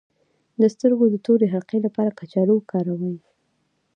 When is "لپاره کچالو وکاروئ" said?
1.85-3.17